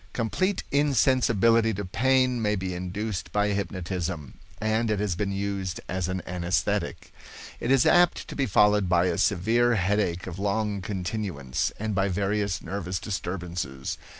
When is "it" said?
4.89-4.99, 7.59-7.69